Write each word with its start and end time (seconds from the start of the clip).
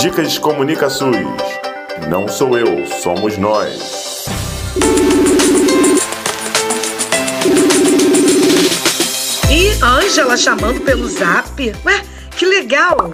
Dicas 0.00 0.38
Comunica 0.38 0.88
SUS. 0.88 1.14
Não 2.08 2.26
sou 2.26 2.56
eu, 2.56 2.86
somos 2.86 3.36
nós. 3.36 4.24
E 9.50 9.78
Ângela 9.84 10.38
chamando 10.38 10.80
pelo 10.80 11.06
zap. 11.06 11.74
Ué, 11.84 12.04
que 12.34 12.46
legal! 12.46 13.12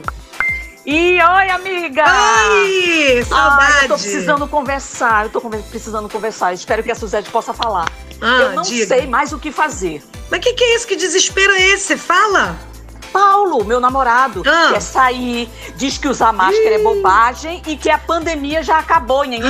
E 0.86 1.20
oi, 1.20 1.50
amiga! 1.50 2.04
Oi! 2.04 3.24
Saudade! 3.24 3.72
Ai, 3.72 3.84
eu 3.86 3.88
tô 3.88 3.94
precisando 3.94 4.46
conversar, 4.46 5.24
eu 5.24 5.30
tô 5.30 5.40
precisando 5.40 6.08
conversar. 6.08 6.52
Espero 6.52 6.84
que 6.84 6.92
a 6.92 6.94
Suzete 6.94 7.28
possa 7.30 7.52
falar. 7.52 7.90
Ah, 8.20 8.42
eu 8.42 8.52
não 8.52 8.62
diga. 8.62 8.86
sei 8.86 9.08
mais 9.08 9.32
o 9.32 9.40
que 9.40 9.50
fazer. 9.50 10.04
Mas 10.30 10.38
que 10.38 10.52
que 10.52 10.62
é 10.62 10.76
isso? 10.76 10.86
Que 10.86 10.94
desespero 10.94 11.52
é 11.52 11.62
esse? 11.62 11.96
Fala! 11.96 12.56
Paulo, 13.16 13.64
meu 13.64 13.80
namorado, 13.80 14.42
Ah. 14.46 14.72
quer 14.72 14.82
sair, 14.82 15.50
diz 15.74 15.96
que 15.96 16.06
usar 16.06 16.32
máscara 16.34 16.74
é 16.74 16.78
bobagem 16.78 17.62
e 17.66 17.74
que 17.74 17.88
a 17.88 17.96
pandemia 17.96 18.62
já 18.62 18.78
acabou. 18.78 19.24
Nhen. 19.24 19.40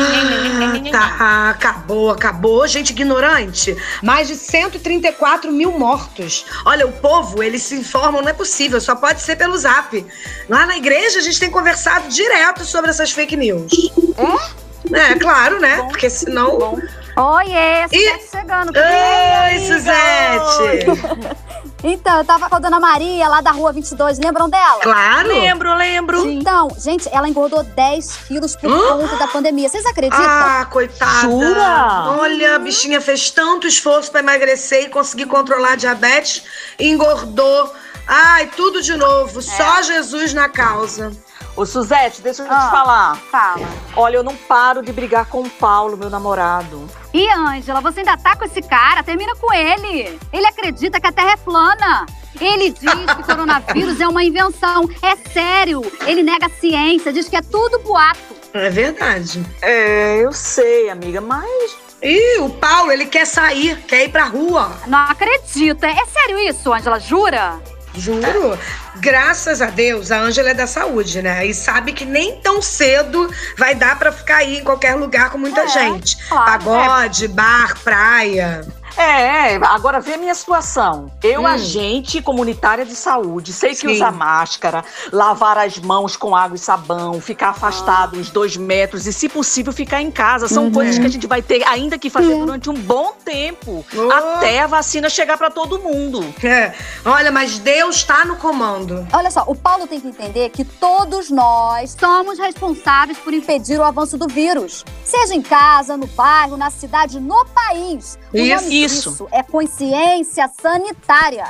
Tá, 0.92 1.50
acabou, 1.50 2.10
acabou. 2.12 2.66
Gente 2.68 2.91
ignorante. 2.91 3.77
Mais 4.02 4.28
de 4.28 4.36
134 4.36 5.50
mil 5.50 5.72
mortos. 5.77 6.46
Olha, 6.64 6.86
o 6.86 6.92
povo, 6.92 7.42
eles 7.42 7.62
se 7.62 7.74
informam, 7.74 8.22
não 8.22 8.28
é 8.28 8.32
possível, 8.32 8.80
só 8.80 8.94
pode 8.94 9.20
ser 9.20 9.34
pelo 9.34 9.56
zap. 9.58 10.06
Lá 10.48 10.64
na 10.64 10.77
igreja, 10.77 11.19
a 11.19 11.22
gente 11.22 11.41
tem 11.41 11.50
conversado 11.50 12.08
direto 12.08 12.64
sobre 12.64 12.91
essas 12.91 13.10
fake 13.10 13.36
news. 13.36 13.72
É? 14.16 15.12
É, 15.12 15.14
claro, 15.16 15.58
né? 15.60 15.78
Bom, 15.78 15.88
Porque 15.88 16.08
senão. 16.08 16.58
Bom, 16.58 16.78
Oiê, 17.16 17.87
Ih! 17.93 18.11
Suzete 18.11 18.30
chegando. 18.30 18.73
Oi, 18.77 19.59
Suzete! 19.61 21.37
Então, 21.83 22.19
eu 22.19 22.25
tava 22.25 22.48
com 22.48 22.56
a 22.56 22.59
dona 22.59 22.80
Maria 22.80 23.29
lá 23.29 23.41
da 23.41 23.52
rua 23.52 23.73
22, 23.73 24.19
lembram 24.19 24.48
dela? 24.51 24.80
Claro! 24.83 25.29
lembro, 25.29 25.75
lembro. 25.75 26.29
Então, 26.30 26.69
gente, 26.79 27.09
ela 27.12 27.29
engordou 27.29 27.62
10 27.62 28.16
quilos 28.29 28.56
por 28.56 28.70
Hã? 28.70 28.98
conta 28.98 29.16
da 29.16 29.29
pandemia. 29.29 29.69
Vocês 29.69 29.86
acreditam? 29.86 30.19
Ah, 30.20 30.67
coitada. 30.70 31.20
Jura? 31.23 32.17
Olha, 32.19 32.56
a 32.56 32.58
bichinha 32.58 33.00
fez 33.00 33.30
tanto 33.30 33.67
esforço 33.67 34.11
pra 34.11 34.20
emagrecer 34.20 34.84
e 34.84 34.89
conseguir 34.89 35.27
controlar 35.27 35.73
a 35.73 35.77
diabetes, 35.77 36.42
engordou. 36.78 37.73
Ai, 38.06 38.47
tudo 38.56 38.83
de 38.83 38.97
novo. 38.97 39.41
Só 39.41 39.83
Jesus 39.83 40.34
na 40.34 40.48
causa. 40.48 41.12
Ô, 41.56 41.64
Suzete, 41.64 42.20
deixa 42.20 42.42
eu 42.42 42.52
Ah. 42.52 42.58
te 42.66 42.70
falar. 42.70 43.16
Fala. 43.30 43.66
Olha, 43.96 44.16
eu 44.16 44.22
não 44.22 44.36
paro 44.36 44.82
de 44.82 44.92
brigar 44.92 45.24
com 45.26 45.40
o 45.40 45.48
Paulo, 45.50 45.96
meu 45.96 46.10
namorado. 46.10 46.86
E, 47.14 47.30
Ângela, 47.32 47.80
você 47.80 48.00
ainda 48.00 48.16
tá 48.16 48.36
com 48.36 48.44
esse 48.44 48.60
cara? 48.60 49.02
Termina 49.02 49.34
com 49.36 49.52
ele. 49.54 50.18
Ele 50.32 50.46
acredita 50.46 51.00
que 51.00 51.06
a 51.06 51.12
Terra 51.12 51.32
é 51.32 51.36
plana. 51.36 52.04
Ele 52.38 52.68
diz 52.70 53.14
que 53.16 53.22
coronavírus 53.22 53.98
é 53.98 54.06
uma 54.06 54.22
invenção. 54.22 54.86
É 55.00 55.16
sério. 55.30 55.80
Ele 56.06 56.22
nega 56.22 56.44
a 56.46 56.50
ciência, 56.50 57.10
diz 57.10 57.27
que 57.28 57.36
é 57.36 57.40
tudo 57.40 57.78
boato. 57.78 58.36
É 58.52 58.68
verdade. 58.68 59.42
É, 59.62 60.18
eu 60.22 60.32
sei, 60.32 60.90
amiga, 60.90 61.20
mas 61.22 61.86
Ih, 62.02 62.40
o 62.40 62.50
Paulo, 62.50 62.92
ele 62.92 63.06
quer 63.06 63.24
sair, 63.27 63.74
quer 63.88 64.04
ir 64.04 64.08
pra 64.10 64.24
rua. 64.24 64.70
Não 64.86 64.98
acredito. 64.98 65.82
É 65.84 66.04
sério 66.04 66.38
isso, 66.38 66.70
Ângela? 66.72 67.00
Jura? 67.00 67.58
Juro. 67.97 68.58
Graças 68.97 69.61
a 69.61 69.66
Deus, 69.66 70.11
a 70.11 70.19
Ângela 70.20 70.50
é 70.50 70.55
da 70.55 70.66
saúde, 70.66 71.20
né? 71.22 71.47
E 71.47 71.52
sabe 71.55 71.92
que 71.92 72.05
nem 72.05 72.41
tão 72.41 72.61
cedo 72.62 73.30
vai 73.56 73.75
dar 73.75 73.98
pra 73.98 74.11
ficar 74.12 74.36
aí 74.36 74.58
em 74.58 74.64
qualquer 74.64 74.94
lugar 74.94 75.30
com 75.30 75.39
muita 75.39 75.62
É, 75.62 75.69
gente. 75.69 76.17
claro. 76.28 76.44
Pagode, 76.64 77.28
bar, 77.28 77.77
praia. 77.83 78.64
É, 78.97 79.52
é, 79.52 79.56
agora 79.62 80.00
vê 80.00 80.14
a 80.14 80.16
minha 80.16 80.34
situação. 80.34 81.11
Eu, 81.22 81.42
Hum. 81.42 81.47
agente 81.47 82.22
comunitária 82.22 82.84
de 82.84 82.94
saúde, 82.94 83.52
sei 83.52 83.70
que 83.70 83.77
Sim. 83.89 83.89
usar 83.89 84.11
máscara, 84.11 84.83
lavar 85.12 85.58
as 85.58 85.78
mãos 85.78 86.16
com 86.16 86.34
água 86.34 86.56
e 86.56 86.58
sabão, 86.58 87.20
ficar 87.20 87.50
afastado 87.50 88.19
uns 88.19 88.30
dois 88.30 88.56
metros 88.56 89.06
e, 89.06 89.12
se 89.12 89.28
possível, 89.28 89.72
ficar 89.72 90.00
em 90.00 90.11
casa. 90.11 90.48
São 90.48 90.64
Uhum. 90.64 90.72
coisas 90.72 90.98
que 90.98 91.05
a 91.05 91.11
gente 91.11 91.27
vai 91.27 91.42
ter 91.42 91.62
ainda 91.69 91.98
que 91.98 92.08
fazer 92.08 92.33
É. 92.33 92.39
durante 92.39 92.70
um 92.70 92.74
bom 92.74 93.12
tempo, 93.24 93.84
Oh. 93.95 94.11
até 94.11 94.61
a 94.62 94.67
vacina 94.67 95.11
chegar 95.11 95.36
pra 95.36 95.51
todo 95.51 95.78
mundo. 95.78 96.24
É. 96.42 96.73
Olha, 97.05 97.30
mas 97.30 97.58
Deus 97.58 98.02
tá 98.02 98.24
no 98.24 98.36
comando. 98.36 99.07
Olha 99.13 99.30
só, 99.30 99.45
o 99.46 99.55
Paulo 99.55 99.86
tem 99.86 100.01
que 100.01 100.08
entender 100.08 100.48
que 100.51 100.64
todos 100.64 101.30
nós 101.30 101.95
somos 101.98 102.39
responsáveis 102.39 103.18
por 103.18 103.34
impedir 103.34 103.78
o 103.78 103.84
avanço 103.84 104.17
do 104.17 104.27
vírus. 104.27 104.84
Seja 105.05 105.34
em 105.34 105.42
casa, 105.42 105.96
no 105.96 106.07
bairro, 106.07 106.57
na 106.57 106.70
cidade, 106.70 107.20
no 107.20 107.45
país. 107.46 108.18
O 108.33 108.39
Isso. 108.39 108.86
Isso. 108.86 109.11
disso 109.11 109.29
é 109.33 109.42
consciência 109.42 110.51
sanitária. 110.61 111.45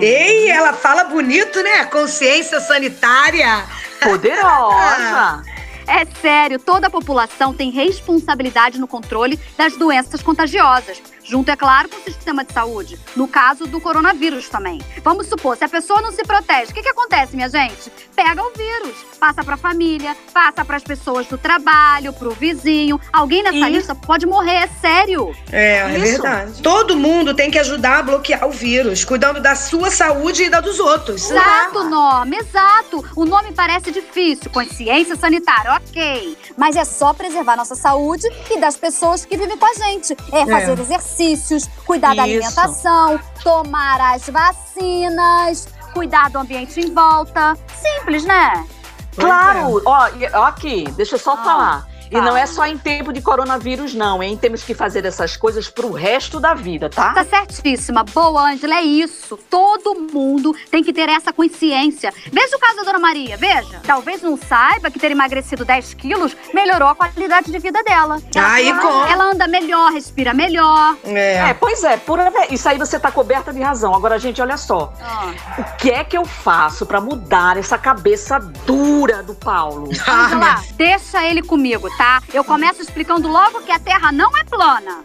Ei, 0.00 0.50
ela 0.50 0.72
fala 0.72 1.04
bonito, 1.04 1.62
né? 1.62 1.84
Consciência 1.86 2.60
sanitária. 2.60 3.64
Poderosa! 4.00 5.42
É 5.84 6.04
sério, 6.04 6.60
toda 6.60 6.86
a 6.86 6.90
população 6.90 7.52
tem 7.52 7.70
responsabilidade 7.70 8.78
no 8.78 8.86
controle 8.86 9.38
das 9.58 9.76
doenças 9.76 10.22
contagiosas, 10.22 11.02
junto, 11.24 11.50
é 11.50 11.56
claro, 11.56 11.88
com 11.88 11.96
o 11.96 12.02
sistema 12.02 12.44
de 12.44 12.52
saúde. 12.52 12.98
No 13.14 13.28
caso 13.28 13.66
do 13.66 13.80
coronavírus 13.80 14.48
também. 14.48 14.80
Vamos 15.02 15.26
supor, 15.26 15.56
se 15.56 15.64
a 15.64 15.68
pessoa 15.68 16.00
não 16.00 16.12
se 16.12 16.22
protege, 16.24 16.70
o 16.70 16.74
que, 16.74 16.82
que 16.82 16.88
acontece, 16.88 17.36
minha 17.36 17.48
gente? 17.48 17.90
Pega 18.14 18.42
o 18.42 18.52
vírus, 18.56 18.96
passa 19.18 19.44
para 19.44 19.54
a 19.54 19.58
família, 19.58 20.16
passa 20.32 20.64
para 20.64 20.76
as 20.76 20.82
pessoas 20.82 21.26
do 21.26 21.38
trabalho, 21.38 22.12
para 22.12 22.28
o 22.28 22.32
vizinho. 22.32 23.00
Alguém 23.12 23.42
nessa 23.42 23.58
Isso. 23.58 23.68
lista 23.68 23.94
pode 23.94 24.26
morrer, 24.26 24.64
é 24.64 24.68
sério. 24.80 25.34
É, 25.50 25.78
é 25.78 25.98
Isso. 25.98 26.22
verdade. 26.22 26.62
Todo 26.62 26.96
mundo 26.96 27.34
tem 27.34 27.50
que 27.50 27.58
ajudar 27.58 27.98
a 27.98 28.02
bloquear 28.02 28.46
o 28.46 28.50
vírus, 28.50 29.04
cuidando 29.04 29.40
da 29.40 29.54
sua 29.54 29.90
saúde 29.90 30.44
e 30.44 30.50
da 30.50 30.60
dos 30.60 30.78
outros. 30.78 31.30
Exato, 31.30 31.84
nome, 31.84 32.36
exato. 32.38 33.04
O 33.14 33.24
nome 33.24 33.52
parece 33.52 33.90
difícil, 33.90 34.50
consciência 34.50 35.16
sanitária, 35.16 35.72
ok. 35.74 36.36
Mas 36.56 36.76
é 36.76 36.84
só 36.84 37.12
preservar 37.12 37.56
nossa 37.56 37.74
saúde 37.74 38.26
e 38.50 38.58
das 38.58 38.76
pessoas 38.76 39.24
que 39.24 39.36
vivem 39.36 39.56
com 39.56 39.66
a 39.66 39.74
gente. 39.74 40.16
É 40.32 40.46
fazer 40.46 40.76
exercícios, 41.12 41.68
cuidar 41.84 42.14
da 42.14 42.26
Isso. 42.26 42.48
alimentação, 42.48 43.20
tomar 43.42 44.00
as 44.14 44.28
vacinas, 44.28 45.68
cuidar 45.92 46.30
do 46.30 46.38
ambiente 46.38 46.80
em 46.80 46.92
volta. 46.92 47.56
Simples, 47.74 48.24
né? 48.24 48.66
Pois 49.14 49.26
Claro, 49.26 49.82
ó, 49.84 50.08
e- 50.08 50.30
ó 50.32 50.44
aqui, 50.44 50.84
deixa 50.96 51.16
eu 51.16 51.18
só 51.18 51.34
Ah, 51.34 51.36
falar. 51.44 51.88
E 52.12 52.20
não 52.20 52.36
é 52.36 52.46
só 52.46 52.66
em 52.66 52.76
tempo 52.78 53.12
de 53.12 53.20
coronavírus, 53.22 53.94
não, 53.94 54.22
hein? 54.22 54.36
Temos 54.36 54.62
que 54.62 54.74
fazer 54.74 55.04
essas 55.04 55.36
coisas 55.36 55.68
pro 55.68 55.90
resto 55.92 56.38
da 56.38 56.54
vida, 56.54 56.88
tá? 56.90 57.12
Tá 57.14 57.24
certíssima. 57.24 58.04
Boa, 58.04 58.50
Ângela, 58.50 58.76
é 58.76 58.82
isso. 58.82 59.36
Todo 59.50 59.94
mundo 60.12 60.54
tem 60.70 60.82
que 60.84 60.92
ter 60.92 61.08
essa 61.08 61.32
consciência. 61.32 62.12
Veja 62.30 62.56
o 62.56 62.60
caso 62.60 62.76
da 62.76 62.82
Dona 62.84 62.98
Maria, 62.98 63.36
veja. 63.36 63.80
Talvez 63.84 64.22
não 64.22 64.36
saiba 64.36 64.90
que 64.90 64.98
ter 64.98 65.10
emagrecido 65.10 65.64
10 65.64 65.94
quilos 65.94 66.36
melhorou 66.52 66.88
a 66.88 66.94
qualidade 66.94 67.50
de 67.50 67.58
vida 67.58 67.82
dela. 67.82 68.20
Ah, 68.36 68.60
e 68.60 68.72
como? 68.74 69.04
Ela 69.06 69.24
anda 69.32 69.46
melhor, 69.48 69.90
respira 69.92 70.34
melhor. 70.34 70.96
É. 71.04 71.50
É, 71.50 71.54
pois 71.54 71.82
é, 71.84 71.96
pura 71.96 72.30
ve- 72.30 72.48
isso 72.50 72.68
aí 72.68 72.78
você 72.78 72.98
tá 72.98 73.10
coberta 73.10 73.52
de 73.52 73.60
razão. 73.62 73.94
Agora, 73.94 74.18
gente, 74.18 74.40
olha 74.42 74.56
só. 74.56 74.92
O 75.58 75.76
que 75.76 75.90
é 75.90 76.04
que 76.04 76.16
eu 76.16 76.24
faço 76.24 76.84
pra 76.86 77.00
mudar 77.00 77.56
essa 77.56 77.78
cabeça 77.78 78.38
dura 78.38 79.22
do 79.22 79.34
Paulo? 79.34 79.88
Ah, 80.06 80.24
Ângela, 80.26 80.36
minha- 80.40 80.62
deixa 80.76 81.24
ele 81.24 81.42
comigo, 81.42 81.88
tá? 81.96 82.01
Eu 82.32 82.42
começo 82.42 82.82
explicando 82.82 83.28
logo 83.28 83.60
que 83.62 83.70
a 83.70 83.78
Terra 83.78 84.10
não 84.10 84.36
é 84.36 84.44
plana. 84.44 85.04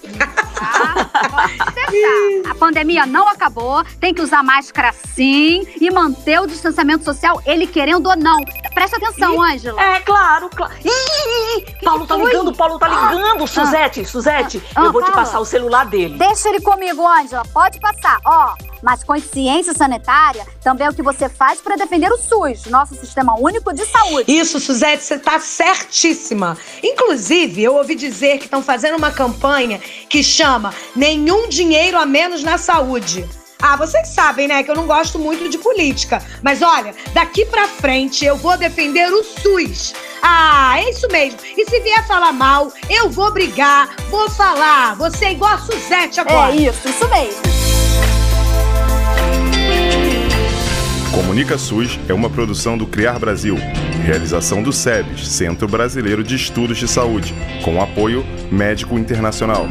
Tá? 0.55 1.29
Pode 1.29 1.57
deixar. 1.57 2.51
A 2.51 2.55
pandemia 2.55 3.05
não 3.05 3.27
acabou, 3.29 3.83
tem 3.99 4.13
que 4.13 4.21
usar 4.21 4.41
máscara 4.41 4.91
sim 4.91 5.67
e 5.79 5.91
manter 5.91 6.39
o 6.41 6.47
distanciamento 6.47 7.03
social, 7.03 7.41
ele 7.45 7.67
querendo 7.67 8.07
ou 8.07 8.15
não. 8.15 8.37
Presta 8.73 8.97
atenção, 8.97 9.41
Ângela. 9.41 9.81
É, 9.81 9.99
claro, 9.99 10.49
claro. 10.49 10.73
Ih, 10.83 11.65
Paulo 11.83 12.07
tá 12.07 12.15
foi? 12.15 12.31
ligando, 12.31 12.53
Paulo 12.55 12.79
tá 12.79 12.87
ligando, 12.87 13.47
Suzete, 13.47 14.05
Suzete. 14.05 14.63
Ah, 14.75 14.85
eu 14.85 14.91
vou 14.91 15.01
te 15.01 15.11
fala. 15.11 15.23
passar 15.23 15.39
o 15.39 15.45
celular 15.45 15.85
dele. 15.85 16.17
Deixa 16.17 16.49
ele 16.49 16.61
comigo, 16.61 17.07
Ângela. 17.07 17.43
Pode 17.53 17.79
passar. 17.79 18.19
Ó, 18.25 18.55
mas 18.81 19.03
consciência 19.03 19.73
sanitária 19.73 20.45
também 20.63 20.87
é 20.87 20.89
o 20.89 20.93
que 20.93 21.01
você 21.01 21.29
faz 21.29 21.59
para 21.59 21.75
defender 21.75 22.11
o 22.11 22.17
SUS, 22.17 22.65
nosso 22.65 22.95
Sistema 22.95 23.39
Único 23.39 23.73
de 23.73 23.85
Saúde. 23.85 24.31
Isso, 24.31 24.59
Suzete, 24.59 25.03
você 25.03 25.17
tá 25.17 25.39
certíssima. 25.39 26.57
Inclusive, 26.83 27.63
eu 27.63 27.75
ouvi 27.75 27.95
dizer 27.95 28.37
que 28.37 28.45
estão 28.45 28.61
fazendo 28.61 28.97
uma 28.97 29.11
campanha 29.11 29.79
que 30.09 30.23
chama 30.23 30.73
Nenhum 30.95 31.47
Dinheiro 31.47 31.97
a 31.97 32.05
Menos 32.05 32.43
na 32.43 32.57
Saúde. 32.57 33.27
Ah, 33.59 33.75
vocês 33.75 34.09
sabem, 34.09 34.47
né, 34.47 34.61
que 34.61 34.69
eu 34.69 34.75
não 34.75 34.85
gosto 34.85 35.17
muito 35.17 35.49
de 35.49 35.57
política. 35.57 36.21
Mas 36.43 36.61
olha, 36.61 36.93
daqui 37.13 37.45
pra 37.45 37.67
frente 37.67 38.23
eu 38.23 38.35
vou 38.37 38.55
defender 38.55 39.11
o 39.11 39.23
SUS. 39.23 39.95
Ah, 40.21 40.79
é 40.79 40.89
isso 40.91 41.07
mesmo. 41.07 41.39
E 41.57 41.65
se 41.65 41.79
vier 41.79 42.05
falar 42.07 42.33
mal, 42.33 42.71
eu 42.89 43.09
vou 43.09 43.31
brigar, 43.31 43.95
vou 44.09 44.29
falar. 44.29 44.95
Você 44.95 45.25
é 45.25 45.31
igual 45.31 45.53
a 45.53 45.57
Suzete 45.57 46.19
agora. 46.19 46.53
É 46.53 46.57
isso, 46.57 46.87
isso 46.87 47.07
mesmo. 47.09 47.56
Comunica 51.13 51.57
SUS 51.57 51.99
é 52.07 52.13
uma 52.13 52.29
produção 52.29 52.77
do 52.77 52.85
Criar 52.85 53.19
Brasil. 53.19 53.55
Realização 54.05 54.61
do 54.61 54.71
SEBS, 54.71 55.27
Centro 55.27 55.67
Brasileiro 55.67 56.23
de 56.23 56.35
Estudos 56.35 56.77
de 56.77 56.87
Saúde, 56.87 57.33
com 57.63 57.81
apoio 57.81 58.25
Médico 58.51 58.97
Internacional. 58.97 59.67